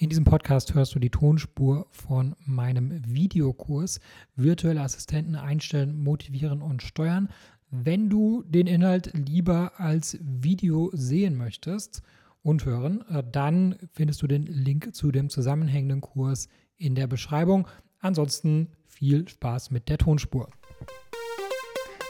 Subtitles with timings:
[0.00, 4.00] In diesem Podcast hörst du die Tonspur von meinem Videokurs
[4.34, 7.28] Virtuelle Assistenten einstellen, motivieren und steuern.
[7.70, 12.00] Wenn du den Inhalt lieber als Video sehen möchtest
[12.42, 16.48] und hören, äh, dann findest du den Link zu dem zusammenhängenden Kurs
[16.78, 17.68] in der Beschreibung.
[17.98, 20.48] Ansonsten viel Spaß mit der Tonspur.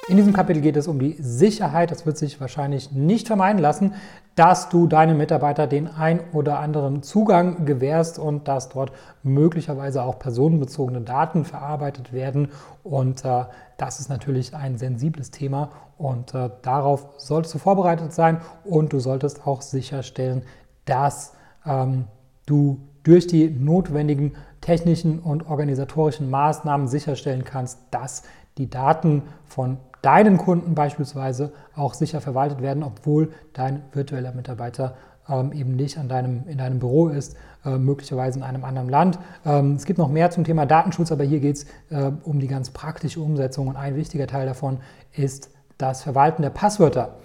[0.08, 1.90] In diesem Kapitel geht es um die Sicherheit.
[1.90, 3.94] Das wird sich wahrscheinlich nicht vermeiden lassen,
[4.34, 8.92] dass du deinen Mitarbeiter den ein oder anderen Zugang gewährst und dass dort
[9.22, 12.48] möglicherweise auch personenbezogene Daten verarbeitet werden.
[12.82, 13.44] Und äh,
[13.76, 18.98] das ist natürlich ein sensibles Thema und äh, darauf solltest du vorbereitet sein und du
[18.98, 20.42] solltest auch sicherstellen,
[20.86, 21.34] dass
[21.66, 22.04] ähm,
[22.46, 28.22] du durch die notwendigen technischen und organisatorischen Maßnahmen sicherstellen kannst, dass
[28.58, 34.94] die Daten von deinen Kunden beispielsweise auch sicher verwaltet werden, obwohl dein virtueller Mitarbeiter
[35.28, 39.18] ähm, eben nicht an deinem, in deinem Büro ist, äh, möglicherweise in einem anderen Land.
[39.44, 42.48] Ähm, es gibt noch mehr zum Thema Datenschutz, aber hier geht es äh, um die
[42.48, 44.78] ganz praktische Umsetzung und ein wichtiger Teil davon
[45.12, 47.16] ist das Verwalten der Passwörter.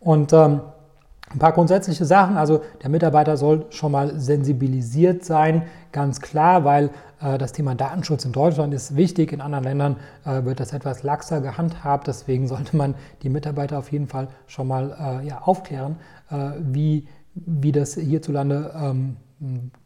[0.00, 0.60] Und ähm,
[1.30, 2.36] ein paar grundsätzliche Sachen.
[2.36, 6.90] Also der Mitarbeiter soll schon mal sensibilisiert sein, ganz klar, weil
[7.38, 9.32] das Thema Datenschutz in Deutschland ist wichtig.
[9.32, 12.06] In anderen Ländern äh, wird das etwas laxer gehandhabt.
[12.06, 15.96] Deswegen sollte man die Mitarbeiter auf jeden Fall schon mal äh, ja, aufklären,
[16.30, 19.16] äh, wie, wie das hierzulande ähm,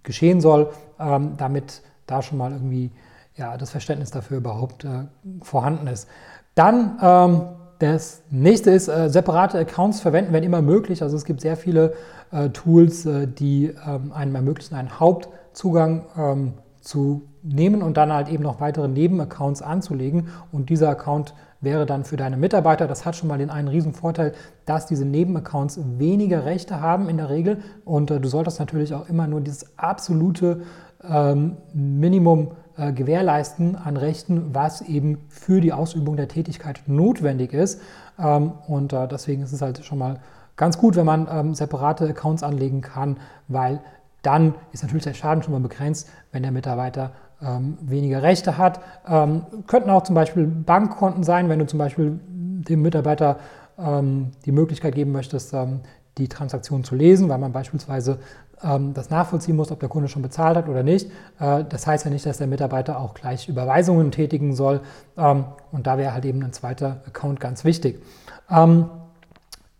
[0.02, 2.90] geschehen soll, ähm, damit da schon mal irgendwie
[3.36, 5.04] ja, das Verständnis dafür überhaupt äh,
[5.42, 6.08] vorhanden ist.
[6.54, 7.42] Dann ähm,
[7.78, 11.02] das nächste ist, äh, separate Accounts verwenden, wenn immer möglich.
[11.02, 11.94] Also es gibt sehr viele
[12.32, 16.54] äh, Tools, äh, die ähm, einem ermöglichen, einen Hauptzugang ähm,
[16.88, 20.28] zu nehmen und dann halt eben noch weitere Nebenaccounts anzulegen.
[20.52, 22.86] Und dieser Account wäre dann für deine Mitarbeiter.
[22.86, 24.32] Das hat schon mal den einen riesen Vorteil,
[24.64, 27.58] dass diese Nebenaccounts weniger Rechte haben in der Regel.
[27.84, 30.62] Und äh, du solltest natürlich auch immer nur dieses absolute
[31.04, 37.82] ähm, Minimum äh, gewährleisten an Rechten, was eben für die Ausübung der Tätigkeit notwendig ist.
[38.18, 40.20] Ähm, und äh, deswegen ist es halt schon mal
[40.56, 43.80] ganz gut, wenn man ähm, separate Accounts anlegen kann, weil
[44.28, 47.12] dann ist natürlich der Schaden schon mal begrenzt, wenn der Mitarbeiter
[47.42, 48.80] ähm, weniger Rechte hat.
[49.08, 53.38] Ähm, könnten auch zum Beispiel Bankkonten sein, wenn du zum Beispiel dem Mitarbeiter
[53.78, 55.80] ähm, die Möglichkeit geben möchtest, ähm,
[56.18, 58.18] die Transaktion zu lesen, weil man beispielsweise
[58.62, 61.10] ähm, das nachvollziehen muss, ob der Kunde schon bezahlt hat oder nicht.
[61.40, 64.82] Äh, das heißt ja nicht, dass der Mitarbeiter auch gleich Überweisungen tätigen soll.
[65.16, 68.02] Ähm, und da wäre halt eben ein zweiter Account ganz wichtig.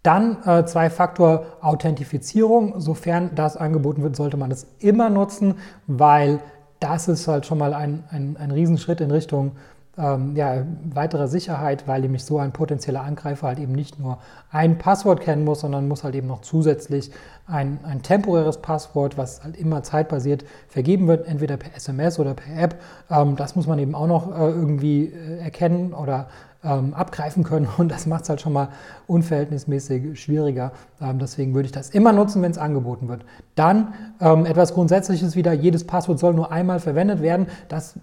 [0.09, 2.81] Dann äh, Zwei-Faktor-Authentifizierung.
[2.81, 6.41] Sofern das angeboten wird, sollte man es immer nutzen, weil
[6.81, 9.53] das ist halt schon mal ein, ein, ein Riesenschritt in Richtung
[9.99, 14.19] ähm, ja, weitere Sicherheit, weil nämlich so ein potenzieller Angreifer halt eben nicht nur
[14.51, 17.11] ein Passwort kennen muss, sondern muss halt eben noch zusätzlich
[17.47, 22.63] ein, ein temporäres Passwort, was halt immer zeitbasiert vergeben wird, entweder per SMS oder per
[22.63, 22.77] App.
[23.11, 26.29] Ähm, das muss man eben auch noch äh, irgendwie äh, erkennen oder
[26.65, 28.69] ähm, abgreifen können und das macht es halt schon mal
[29.07, 30.73] unverhältnismäßig schwieriger.
[31.01, 33.25] Ähm, deswegen würde ich das immer nutzen, wenn es angeboten wird.
[33.55, 37.47] Dann ähm, etwas Grundsätzliches wieder, jedes Passwort soll nur einmal verwendet werden.
[37.69, 37.95] Das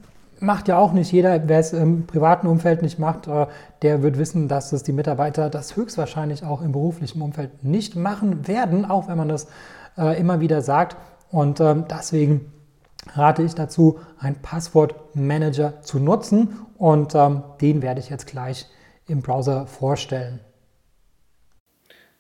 [0.45, 3.47] macht ja auch nicht jeder, wer es im privaten Umfeld nicht macht, äh,
[3.81, 8.47] der wird wissen, dass es die Mitarbeiter das höchstwahrscheinlich auch im beruflichen Umfeld nicht machen
[8.47, 9.47] werden, auch wenn man das
[9.97, 10.95] äh, immer wieder sagt.
[11.31, 12.51] Und ähm, deswegen
[13.13, 18.67] rate ich dazu, einen Passwortmanager zu nutzen und ähm, den werde ich jetzt gleich
[19.07, 20.39] im Browser vorstellen.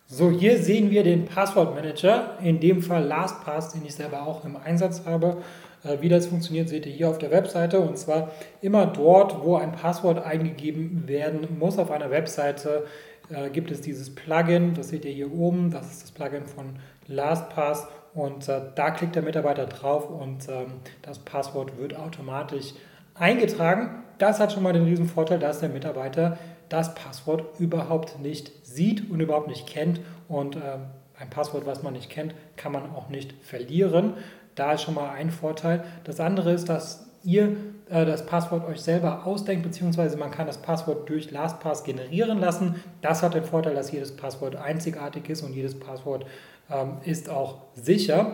[0.07, 4.55] So, hier sehen wir den Passwortmanager, in dem Fall LastPass, den ich selber auch im
[4.55, 5.37] Einsatz habe.
[5.85, 7.79] Äh, wie das funktioniert, seht ihr hier auf der Webseite.
[7.79, 8.31] Und zwar
[8.61, 12.85] immer dort, wo ein Passwort eingegeben werden muss auf einer Webseite,
[13.29, 14.73] äh, gibt es dieses Plugin.
[14.73, 15.71] Das seht ihr hier oben.
[15.71, 17.87] Das ist das Plugin von LastPass.
[18.13, 22.73] Und äh, da klickt der Mitarbeiter drauf und ähm, das Passwort wird automatisch
[23.13, 24.03] eingetragen.
[24.17, 26.37] Das hat schon mal den riesen Vorteil, dass der Mitarbeiter
[26.69, 29.99] das Passwort überhaupt nicht sieht und überhaupt nicht kennt.
[30.29, 30.85] Und ähm,
[31.19, 34.13] ein Passwort, was man nicht kennt, kann man auch nicht verlieren.
[34.55, 35.83] Da ist schon mal ein Vorteil.
[36.03, 37.57] Das andere ist, dass ihr
[37.89, 42.75] äh, das Passwort euch selber ausdenkt, beziehungsweise man kann das Passwort durch LastPass generieren lassen.
[43.01, 46.25] Das hat den Vorteil, dass jedes Passwort einzigartig ist und jedes Passwort
[46.71, 48.31] ähm, ist auch sicher.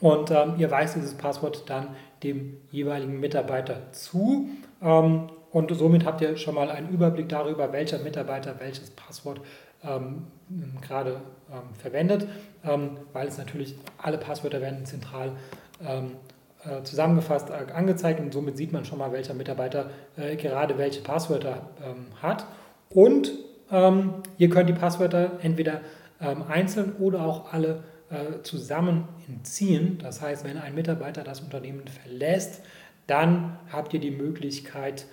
[0.00, 1.88] Und ähm, ihr weist dieses Passwort dann
[2.22, 4.48] dem jeweiligen Mitarbeiter zu.
[4.82, 9.40] Ähm, und somit habt ihr schon mal einen Überblick darüber, welcher Mitarbeiter welches Passwort
[9.84, 10.26] ähm,
[10.82, 12.26] gerade ähm, verwendet,
[12.64, 15.30] ähm, weil es natürlich alle Passwörter werden zentral
[15.86, 16.16] ähm,
[16.64, 21.02] äh, zusammengefasst äh, angezeigt und somit sieht man schon mal, welcher Mitarbeiter äh, gerade welche
[21.02, 22.46] Passwörter ähm, hat.
[22.90, 23.30] Und
[23.70, 25.80] ähm, ihr könnt die Passwörter entweder
[26.48, 29.98] einzeln oder auch alle äh, zusammen entziehen.
[30.00, 32.62] Das heißt, wenn ein Mitarbeiter das Unternehmen verlässt,
[33.06, 35.06] dann habt ihr die Möglichkeit,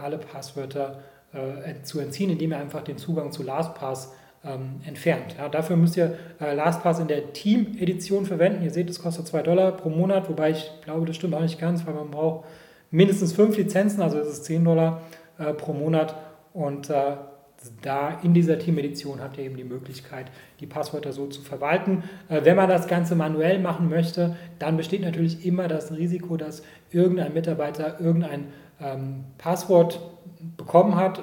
[0.00, 1.00] alle Passwörter
[1.36, 4.12] äh, zu entziehen, indem ihr einfach den Zugang zu LastPass
[4.44, 5.34] ähm, entfernt.
[5.36, 8.62] Ja, dafür müsst ihr äh, LastPass in der Team-Edition verwenden.
[8.62, 11.58] Ihr seht, es kostet 2 Dollar pro Monat, wobei ich glaube, das stimmt auch nicht
[11.58, 12.46] ganz, weil man braucht
[12.90, 15.02] mindestens 5 Lizenzen, also es ist 10 Dollar
[15.38, 16.14] äh, pro Monat.
[16.54, 16.90] Und
[17.82, 20.30] da in dieser Team-Edition habt ihr eben die Möglichkeit,
[20.60, 22.02] die Passwörter so zu verwalten.
[22.30, 27.34] Wenn man das Ganze manuell machen möchte, dann besteht natürlich immer das Risiko, dass irgendein
[27.34, 28.46] Mitarbeiter irgendein
[28.80, 30.00] ähm, Passwort
[30.56, 31.22] bekommen hat.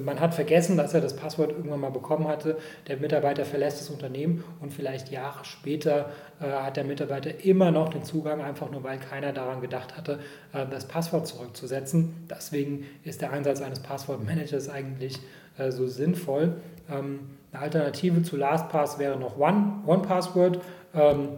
[0.00, 2.56] Man hat vergessen, dass er das Passwort irgendwann mal bekommen hatte.
[2.88, 6.10] Der Mitarbeiter verlässt das Unternehmen und vielleicht Jahre später
[6.40, 10.20] äh, hat der Mitarbeiter immer noch den Zugang, einfach nur weil keiner daran gedacht hatte,
[10.54, 12.26] äh, das Passwort zurückzusetzen.
[12.30, 15.18] Deswegen ist der Einsatz eines Passwortmanagers eigentlich
[15.58, 16.56] äh, so sinnvoll.
[16.90, 20.60] Ähm, eine Alternative zu LastPass wäre noch One, OnePassword.
[20.94, 21.28] Ähm,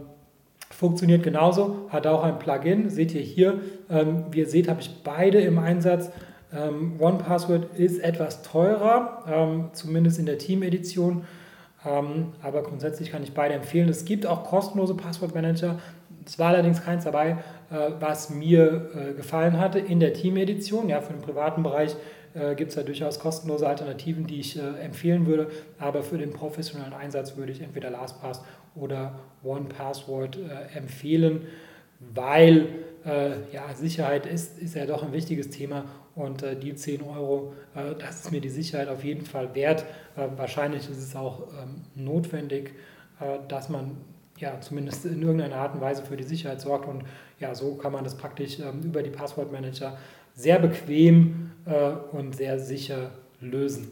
[0.69, 2.89] funktioniert genauso, hat auch ein Plugin.
[2.89, 3.59] Seht ihr hier,
[3.89, 6.11] ähm, wie ihr seht, habe ich beide im Einsatz.
[6.53, 11.25] Ähm, OnePassword ist etwas teurer, ähm, zumindest in der Team-Edition.
[11.85, 13.89] Ähm, aber grundsätzlich kann ich beide empfehlen.
[13.89, 15.79] Es gibt auch kostenlose Passwortmanager.
[16.25, 17.37] Es war allerdings keins dabei,
[17.69, 20.89] äh, was mir äh, gefallen hatte in der Team-Edition.
[20.89, 21.95] Ja, für den privaten Bereich
[22.33, 25.49] äh, gibt es da durchaus kostenlose Alternativen, die ich äh, empfehlen würde.
[25.77, 28.41] Aber für den professionellen Einsatz würde ich entweder LastPass
[28.75, 31.47] oder OnePassword äh, empfehlen,
[31.99, 32.67] weil
[33.05, 35.85] äh, ja, Sicherheit ist, ist ja doch ein wichtiges Thema
[36.15, 39.85] und äh, die 10 Euro, äh, das ist mir die Sicherheit auf jeden Fall wert.
[40.37, 42.73] wahrscheinlich ist es auch ähm, notwendig,
[43.47, 43.97] dass man
[44.37, 46.87] ja, zumindest in irgendeiner Art und Weise für die Sicherheit sorgt.
[46.87, 47.03] Und
[47.39, 49.97] ja, so kann man das praktisch ähm, über die Passwortmanager
[50.33, 53.91] sehr bequem äh, und sehr sicher lösen.